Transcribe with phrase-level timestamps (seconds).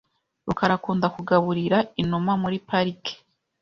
[0.45, 3.13] rukara akunda kugaburira inuma muri parike.